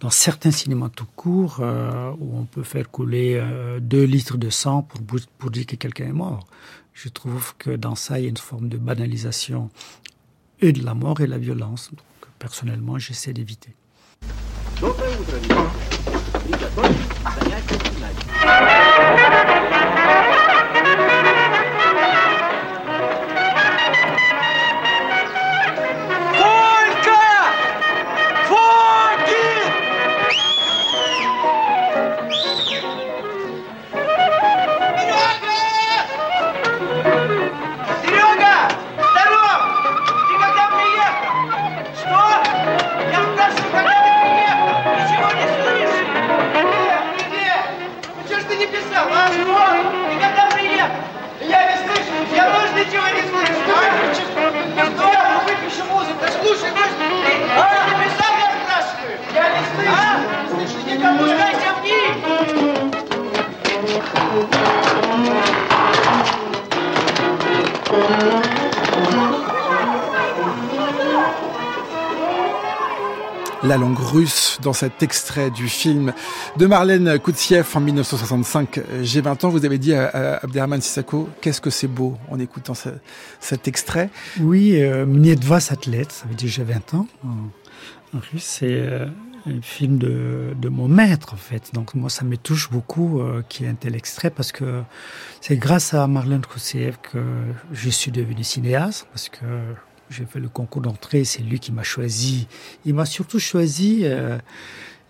[0.00, 4.48] dans certains cinémas tout court, euh, où on peut faire couler euh, deux litres de
[4.48, 4.82] sang
[5.38, 6.46] pour, dire que quelqu'un est mort.
[6.94, 9.70] Je trouve que dans ça, il y a une forme de banalisation
[10.60, 11.90] et de la mort et de la violence.
[11.90, 12.00] Donc,
[12.38, 13.74] personnellement, j'essaie d'éviter.
[73.70, 76.12] La langue russe dans cet extrait du film
[76.56, 78.80] de Marlène Koutsiev en 1965.
[79.02, 82.74] J'ai 20 ans, vous avez dit à, Abderrahman Sissako, qu'est-ce que c'est beau en écoutant
[83.38, 88.66] cet extrait Oui, euh, Mniedva Satlet, ça veut dire j'ai 20 ans en, russe, c'est
[88.72, 89.06] euh,
[89.46, 91.72] un film de, de, mon maître en fait.
[91.72, 94.82] Donc moi ça me touche beaucoup euh, qu'il y ait un tel extrait parce que
[95.40, 97.22] c'est grâce à Marlène Koutsiev que
[97.72, 99.44] je suis devenu cinéaste parce que
[100.10, 102.48] j'ai fait le concours d'entrée, c'est lui qui m'a choisi.
[102.84, 104.38] Il m'a surtout choisi, euh,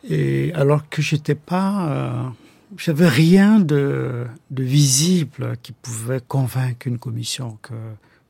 [0.08, 2.28] et alors que j'étais pas, euh,
[2.76, 7.74] j'avais rien de, visible qui pouvait convaincre une commission que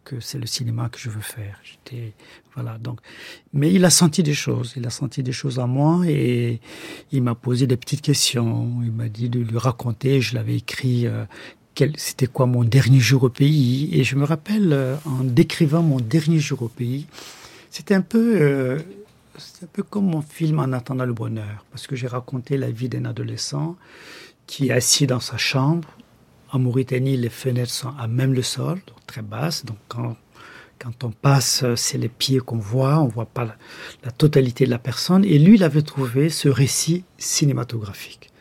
[0.03, 1.61] que c'est le cinéma que je veux faire.
[1.63, 2.15] J'étais
[2.55, 3.01] voilà donc,
[3.53, 4.73] mais il a senti des choses.
[4.77, 6.61] Il a senti des choses en moi et
[7.13, 8.81] il m'a posé des petites questions.
[8.83, 10.21] Il m'a dit de lui raconter.
[10.21, 11.27] Je l'avais écrit euh,
[11.97, 13.89] c'était quoi mon dernier jour au pays?
[13.93, 17.07] Et je me rappelle, euh, en décrivant mon dernier jour au pays,
[17.71, 18.79] c'était un peu, euh,
[19.63, 22.89] un peu comme mon film En attendant le bonheur, parce que j'ai raconté la vie
[22.89, 23.77] d'un adolescent
[24.47, 25.89] qui est assis dans sa chambre.
[26.53, 29.65] En Mauritanie, les fenêtres sont à même le sol, très basses.
[29.65, 30.17] Donc quand,
[30.79, 33.57] quand on passe, c'est les pieds qu'on voit, on voit pas
[34.03, 35.25] la, totalité de la personne.
[35.25, 38.33] Et lui, il avait trouvé ce récit cinématographique.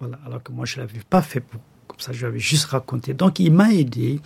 [0.00, 1.60] Voilà, alors que moi, je l'avais pas fait pour
[2.04, 3.14] ça, je lui avais juste raconté.
[3.14, 4.20] Donc, il m'a aidé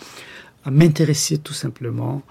[0.65, 2.23] à m'intéresser tout simplement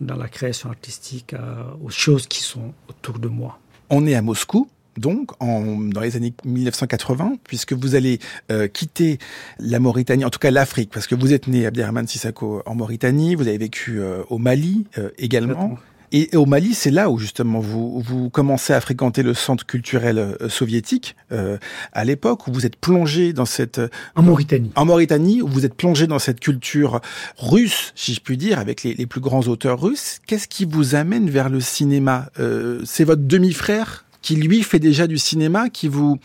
[0.00, 1.34] dans la création artistique
[1.82, 3.58] aux choses qui sont autour de moi.
[3.88, 8.18] On est à Moscou, donc en, dans les années 1980, puisque vous allez
[8.50, 9.18] euh, quitter
[9.58, 13.34] la Mauritanie, en tout cas l'Afrique, parce que vous êtes né Abderrahman Sissako en Mauritanie,
[13.34, 15.78] vous avez vécu euh, au Mali euh, également.
[16.12, 20.18] Et au Mali, c'est là où justement vous, vous commencez à fréquenter le centre culturel
[20.18, 21.58] euh, soviétique euh,
[21.92, 23.80] à l'époque où vous êtes plongé dans cette
[24.14, 24.70] en Mauritanie.
[24.76, 27.00] En Mauritanie, où vous êtes plongé dans cette culture
[27.38, 30.20] russe, si je puis dire, avec les, les plus grands auteurs russes.
[30.26, 35.06] Qu'est-ce qui vous amène vers le cinéma euh, C'est votre demi-frère qui lui fait déjà
[35.06, 36.18] du cinéma, qui vous,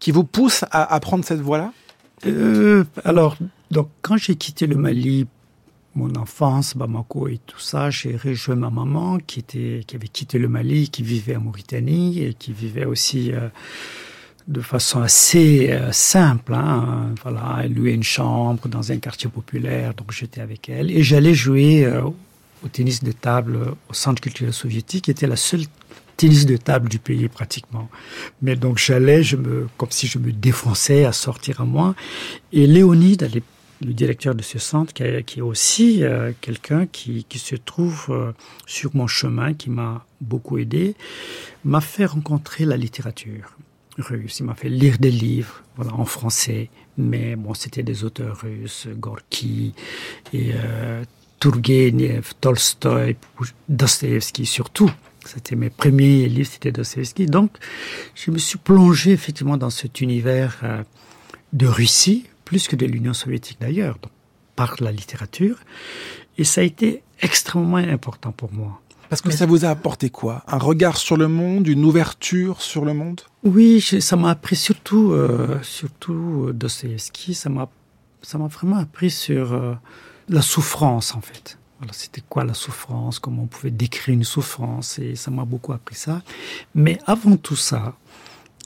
[0.00, 1.72] qui vous pousse à, à prendre cette voie-là?
[2.26, 3.36] Euh, Alors,
[3.70, 5.26] donc, quand j'ai quitté le Mali,
[5.98, 10.38] mon enfance, Bamako et tout ça, j'ai rejoint ma maman qui était, qui avait quitté
[10.38, 13.48] le Mali, qui vivait en Mauritanie et qui vivait aussi euh,
[14.46, 16.54] de façon assez euh, simple.
[16.54, 17.14] Hein.
[17.22, 21.34] Voilà, elle louait une chambre dans un quartier populaire, donc j'étais avec elle et j'allais
[21.34, 22.02] jouer euh,
[22.64, 23.58] au tennis de table
[23.90, 25.64] au centre culturel soviétique, qui était la seule
[26.16, 27.88] tennis de table du pays pratiquement.
[28.40, 31.94] Mais donc j'allais, je me, comme si je me défonçais à sortir à moi.
[32.52, 33.28] Et Léonide,
[33.80, 38.32] le directeur de ce centre, qui est, aussi euh, quelqu'un qui, se trouve euh,
[38.66, 40.94] sur mon chemin, qui m'a beaucoup aidé,
[41.64, 43.56] m'a fait rencontrer la littérature
[43.98, 44.38] russe.
[44.40, 48.88] Il m'a fait lire des livres, voilà, en français, mais bon, c'était des auteurs russes,
[48.96, 49.74] Gorky
[50.32, 51.04] et euh,
[52.40, 53.16] Tolstoï,
[53.68, 54.90] Dostoevsky surtout.
[55.24, 57.26] C'était mes premiers livres, c'était Dostoevsky.
[57.26, 57.50] Donc,
[58.14, 60.82] je me suis plongé effectivement dans cet univers euh,
[61.52, 63.98] de Russie, plus que de l'Union soviétique d'ailleurs,
[64.56, 65.58] par la littérature.
[66.38, 68.80] Et ça a été extrêmement important pour moi.
[69.10, 70.44] Parce que ça vous a apporté quoi?
[70.46, 73.20] Un regard sur le monde, une ouverture sur le monde?
[73.44, 77.34] Oui, ça m'a appris surtout, euh, surtout Dostoevsky.
[77.34, 77.68] Ça m'a,
[78.22, 79.74] ça m'a vraiment appris sur euh,
[80.30, 81.58] la souffrance en fait.
[81.78, 85.72] Voilà, c'était quoi la souffrance, comment on pouvait décrire une souffrance, et ça m'a beaucoup
[85.74, 86.22] appris ça.
[86.74, 87.94] Mais avant tout ça,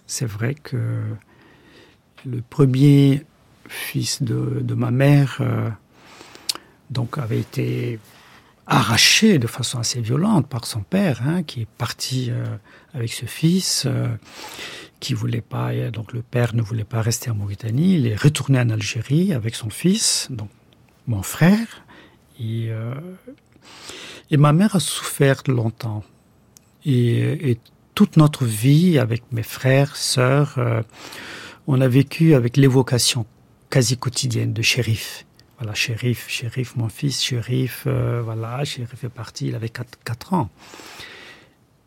[0.06, 1.02] c'est vrai que
[2.24, 3.26] le premier
[3.72, 5.68] fils de, ma mère, euh,
[6.90, 7.98] donc avait été
[8.66, 12.44] arraché de façon assez violente par son père, hein, qui est parti euh,
[12.94, 14.08] avec ce fils, euh,
[15.00, 18.60] qui voulait pas, donc le père ne voulait pas rester en Mauritanie, il est retourné
[18.60, 20.48] en Algérie avec son fils, donc
[21.08, 21.84] mon frère,
[22.38, 22.70] et,
[24.30, 26.04] et ma mère a souffert longtemps.
[26.86, 27.58] Et,
[27.94, 30.56] toute notre vie, avec mes frères, sœurs,
[31.66, 33.26] on a vécu avec l'évocation
[33.72, 35.24] quasi quotidienne de shérif.
[35.58, 40.34] Voilà, shérif, shérif, mon fils, shérif, euh, voilà, shérif est parti, il avait 4, 4
[40.34, 40.50] ans.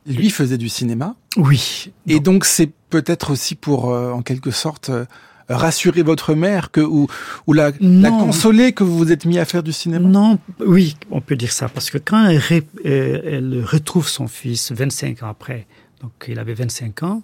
[0.07, 1.15] Lui faisait du cinéma?
[1.37, 1.91] Oui.
[2.07, 5.05] Et donc c'est peut-être aussi pour, euh, en quelque sorte, euh,
[5.47, 7.07] rassurer votre mère que ou,
[7.45, 10.09] ou la, la, consoler que vous vous êtes mis à faire du cinéma?
[10.09, 14.71] Non, oui, on peut dire ça parce que quand elle, ré, elle retrouve son fils
[14.71, 15.67] 25 ans après,
[16.01, 17.21] donc il avait 25 ans,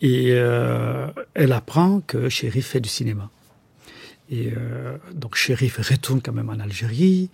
[0.00, 3.28] et euh, elle apprend que Shérif fait du cinéma.
[4.32, 7.28] Et euh, donc Shérif retourne quand même en Algérie,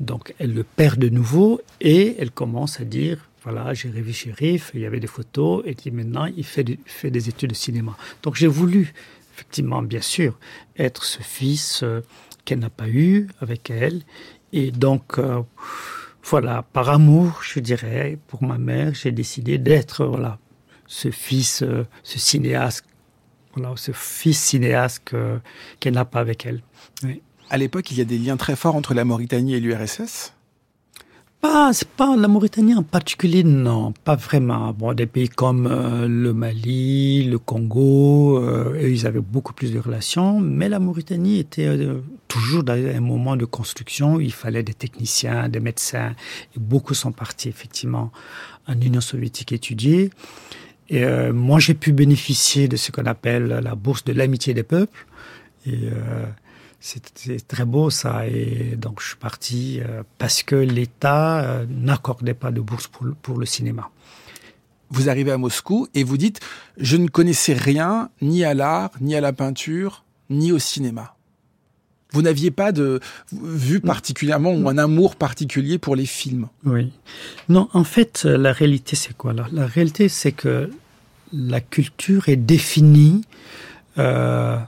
[0.00, 4.72] donc elle le perd de nouveau et elle commence à dire voilà, j'ai revu Shérif,
[4.74, 7.96] il y avait des photos, et puis maintenant il fait, des études de cinéma.
[8.24, 8.92] Donc j'ai voulu
[9.32, 10.38] effectivement, bien sûr,
[10.76, 12.00] être ce fils euh,
[12.44, 14.02] qu'elle n'a pas eu avec elle.
[14.52, 15.40] Et donc, euh,
[16.24, 20.38] voilà, par amour, je dirais, pour ma mère, j'ai décidé d'être, voilà,
[20.86, 21.64] ce fils,
[22.02, 22.84] ce cinéaste,
[23.54, 25.14] voilà, ce fils cinéaste
[25.80, 26.62] qu'elle n'a pas avec elle.
[27.02, 27.22] Oui.
[27.50, 30.32] À l'époque, il y a des liens très forts entre la Mauritanie et l'URSS
[31.40, 34.74] pas, c'est pas la Mauritanie en particulier, non, pas vraiment.
[34.74, 39.78] Bon, des pays comme euh, le Mali, le Congo, euh, ils avaient beaucoup plus de
[39.78, 44.16] relations, mais la Mauritanie était euh, toujours dans un moment de construction.
[44.16, 46.14] Où il fallait des techniciens, des médecins,
[46.54, 48.12] et beaucoup sont partis effectivement
[48.68, 50.10] en Union soviétique étudier.
[50.90, 54.64] Et euh, moi, j'ai pu bénéficier de ce qu'on appelle la bourse de l'amitié des
[54.64, 55.06] peuples.
[55.66, 55.78] Et
[56.80, 62.34] c'était très beau ça et donc je suis parti euh, parce que l'État euh, n'accordait
[62.34, 63.90] pas de bourse pour, pour le cinéma.
[64.88, 66.40] Vous arrivez à Moscou et vous dites
[66.78, 71.14] je ne connaissais rien ni à l'art, ni à la peinture, ni au cinéma.
[72.12, 72.98] Vous n'aviez pas de
[73.30, 76.48] vue particulièrement ou un amour particulier pour les films.
[76.64, 76.90] Oui.
[77.48, 79.46] Non, en fait, la réalité c'est quoi là?
[79.52, 80.70] La réalité c'est que
[81.32, 83.22] la culture est définie
[83.98, 84.58] euh,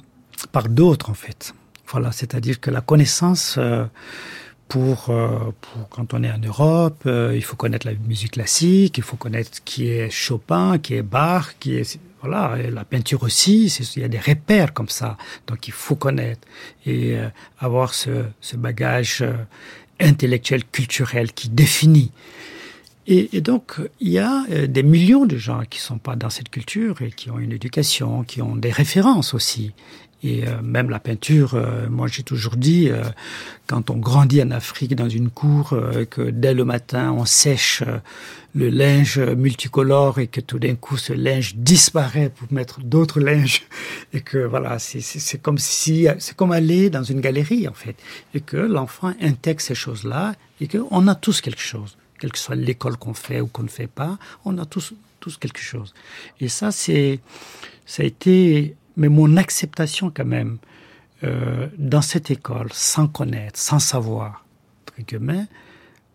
[0.52, 1.54] par d'autres en fait.
[1.88, 3.84] Voilà, c'est-à-dire que la connaissance euh,
[4.68, 8.96] pour, euh, pour, quand on est en Europe, euh, il faut connaître la musique classique,
[8.96, 13.24] il faut connaître qui est Chopin, qui est Bach, qui est voilà, et la peinture
[13.24, 13.66] aussi.
[13.96, 16.46] Il y a des repères comme ça, donc il faut connaître
[16.86, 17.16] et
[17.58, 19.24] avoir ce, ce bagage
[19.98, 22.12] intellectuel, culturel qui définit.
[23.06, 26.30] Et, et, donc, il y a euh, des millions de gens qui sont pas dans
[26.30, 29.72] cette culture et qui ont une éducation, qui ont des références aussi.
[30.24, 33.02] Et euh, même la peinture, euh, moi j'ai toujours dit, euh,
[33.66, 37.82] quand on grandit en Afrique dans une cour, euh, que dès le matin on sèche
[37.84, 37.98] euh,
[38.54, 43.62] le linge multicolore et que tout d'un coup ce linge disparaît pour mettre d'autres linges
[44.12, 47.96] et que voilà, c'est comme si c'est comme aller dans une galerie en fait
[48.32, 52.54] et que l'enfant intègre ces choses-là et qu'on a tous quelque chose, quelle que soit
[52.54, 55.92] l'école qu'on fait ou qu'on ne fait pas, on a tous tous quelque chose.
[56.40, 57.18] Et ça, c'est,
[57.84, 60.58] ça a été, mais mon acceptation quand même,
[61.24, 64.44] euh, dans cette école, sans connaître, sans savoir,
[65.00, 65.16] entre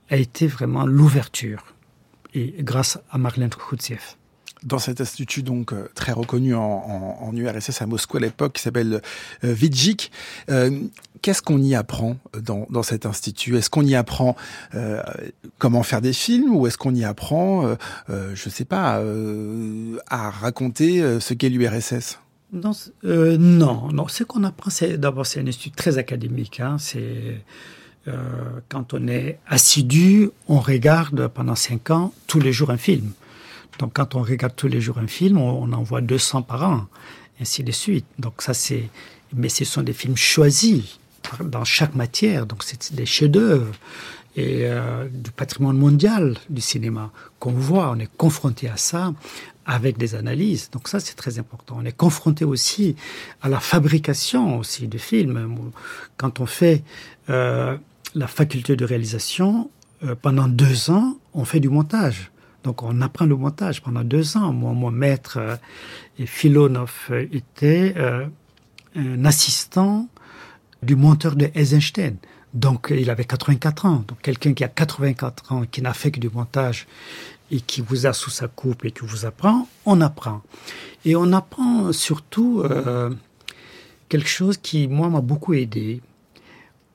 [0.09, 1.73] a été vraiment l'ouverture.
[2.33, 4.15] Et grâce à Marlène Khoutsiev
[4.63, 9.01] dans cet institut donc euh, très reconnu en, URSS à Moscou à l'époque qui s'appelle
[9.43, 10.11] euh, Vidjik.
[10.49, 10.71] Euh,
[11.21, 13.57] Qu'est-ce qu'on y apprend dans, dans cet institut?
[13.57, 14.35] Est-ce qu'on y apprend
[14.75, 15.01] euh,
[15.57, 17.75] comment faire des films ou est-ce qu'on y apprend, euh,
[18.09, 19.01] euh, je sais pas,
[20.07, 22.19] à raconter ce qu'est l'URSS
[22.53, 22.71] non,
[23.03, 24.07] non, non.
[24.07, 26.59] Ce qu'on apprend, c'est d'abord c'est un institut très académique.
[26.59, 27.43] Hein, c'est
[28.69, 33.11] quand on est assidu, on regarde pendant cinq ans tous les jours un film.
[33.79, 36.87] Donc quand on regarde tous les jours un film, on, en voit 200 par an,
[37.39, 38.05] ainsi de suite.
[38.19, 38.89] Donc ça c'est,
[39.33, 40.99] mais ce sont des films choisis
[41.39, 42.45] dans chaque matière.
[42.45, 43.73] Donc c'est des chefs-d'œuvre
[44.35, 47.91] et euh, du patrimoine mondial du cinéma qu'on voit.
[47.91, 49.13] On est confronté à ça
[49.65, 50.69] avec des analyses.
[50.71, 51.77] Donc ça c'est très important.
[51.79, 52.95] On est confronté aussi
[53.41, 55.71] à la fabrication aussi du film.
[56.15, 56.83] Quand on fait
[57.29, 57.77] euh,
[58.15, 59.69] la faculté de réalisation
[60.03, 62.31] euh, pendant deux ans, on fait du montage.
[62.67, 64.51] Donc on apprend le montage pendant deux ans.
[64.51, 65.55] Moi, mon maître euh,
[66.19, 68.27] euh, était euh,
[68.93, 70.09] un assistant
[70.83, 72.17] du monteur de Eisenstein.
[72.53, 74.03] Donc il avait 84 ans.
[74.05, 76.87] Donc quelqu'un qui a 84 ans, qui n'a fait que du montage
[77.51, 80.41] et qui vous a sous sa coupe et qui vous apprend, on apprend.
[81.05, 83.11] Et on apprend surtout euh,
[84.09, 86.01] quelque chose qui, moi, m'a beaucoup aidé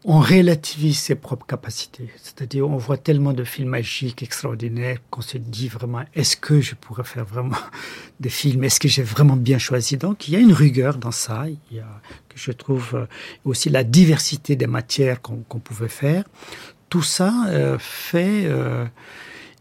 [0.04, 2.10] on relativise ses propres capacités.
[2.20, 6.74] C'est-à-dire, on voit tellement de films magiques, extraordinaires, qu'on se dit vraiment, est-ce que je
[6.74, 7.56] pourrais faire vraiment
[8.20, 8.64] des films?
[8.64, 9.96] Est-ce que j'ai vraiment bien choisi?
[9.96, 11.44] Donc, il y a une rigueur dans ça.
[11.48, 13.06] Il y a, que je trouve euh,
[13.44, 16.24] aussi la diversité des matières qu'on pouvait faire.
[16.88, 18.44] Tout ça euh, fait...
[18.46, 18.86] Euh,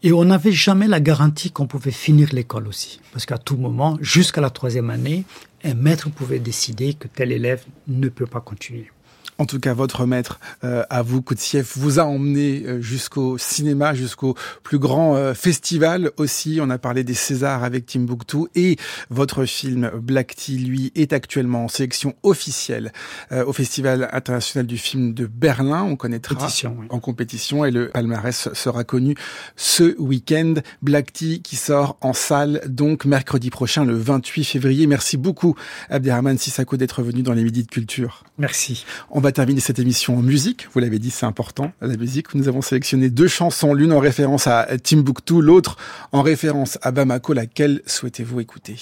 [0.04, 3.00] et on n'avait jamais la garantie qu'on pouvait finir l'école aussi.
[3.12, 5.24] Parce qu'à tout moment, jusqu'à la troisième année,
[5.62, 8.90] un maître pouvait décider que tel élève ne peut pas continuer.
[9.38, 13.94] En tout cas, votre maître, euh, à vous, Koutsiev, vous a emmené euh, jusqu'au cinéma,
[13.94, 16.58] jusqu'au plus grand euh, festival aussi.
[16.60, 18.76] On a parlé des Césars avec Timbuktu et
[19.10, 22.92] votre film Black Tea, lui, est actuellement en sélection officielle
[23.30, 25.82] au Festival international du film de Berlin.
[25.82, 26.86] On connaîtra compétition, oui.
[26.90, 29.14] en compétition et le palmarès sera connu
[29.56, 30.54] ce week-end.
[30.82, 34.86] Black Tea qui sort en salle donc mercredi prochain, le 28 février.
[34.86, 35.56] Merci beaucoup,
[35.88, 38.24] Abderrahman Sissako, d'être venu dans les Midis de Culture.
[38.38, 38.84] Merci.
[39.10, 40.68] On va terminer cette émission en musique.
[40.72, 42.34] Vous l'avez dit, c'est important, la musique.
[42.34, 45.76] Nous avons sélectionné deux chansons, l'une en référence à Timbuktu, l'autre
[46.12, 47.32] en référence à Bamako.
[47.32, 48.76] Laquelle souhaitez-vous écouter?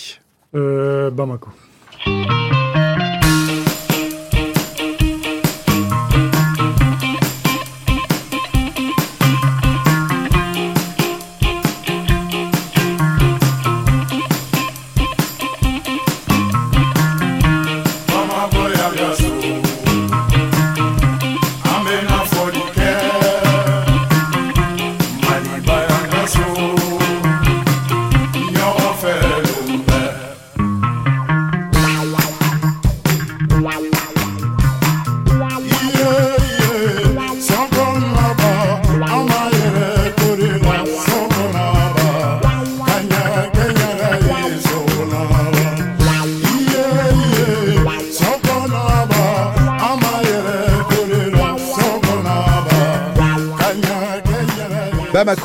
[0.56, 1.50] Euh, Bamako.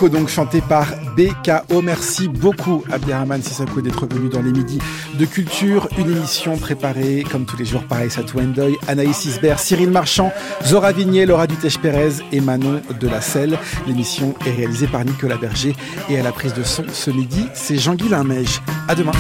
[0.02, 1.82] Donc chanté par BKO.
[1.82, 4.80] Merci beaucoup Abderrahman Sissako d'être venu dans les midis
[5.18, 5.88] de culture.
[5.98, 10.34] Une émission préparée comme tous les jours par Aïssa Wendoy, Anaïs Isbert, Cyril Marchand,
[10.64, 13.58] Zora Vignier, Laura Dutèche-Pérez et Manon de la Selle.
[13.88, 15.74] L'émission est réalisée par Nicolas Berger
[16.10, 18.62] et à la prise de son ce midi, c'est Jean-Guy Limège.
[18.90, 19.14] À demain.